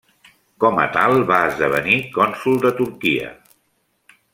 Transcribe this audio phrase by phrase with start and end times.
[0.63, 3.33] Com a tal, va esdevenir cònsol de Turquia.